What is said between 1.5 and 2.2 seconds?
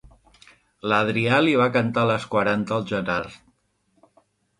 va cantar